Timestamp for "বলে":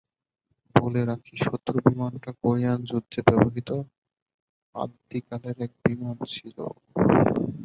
0.75-1.01